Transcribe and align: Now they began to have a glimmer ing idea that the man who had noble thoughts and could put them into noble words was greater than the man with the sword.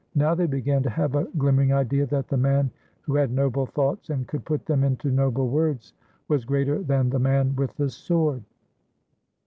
Now 0.15 0.33
they 0.33 0.47
began 0.47 0.81
to 0.81 0.89
have 0.89 1.13
a 1.13 1.25
glimmer 1.37 1.61
ing 1.61 1.73
idea 1.73 2.07
that 2.07 2.27
the 2.27 2.35
man 2.35 2.71
who 3.01 3.13
had 3.13 3.29
noble 3.31 3.67
thoughts 3.67 4.09
and 4.09 4.27
could 4.27 4.43
put 4.45 4.65
them 4.65 4.83
into 4.83 5.11
noble 5.11 5.47
words 5.47 5.93
was 6.27 6.43
greater 6.43 6.81
than 6.81 7.11
the 7.11 7.19
man 7.19 7.55
with 7.55 7.75
the 7.77 7.87
sword. 7.91 8.43